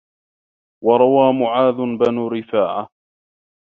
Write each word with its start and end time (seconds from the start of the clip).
وَرَوَى 0.83 1.33
مُعَاذُ 1.33 1.73
بْنُ 1.75 2.19
رِفَاعَةَ 2.27 2.89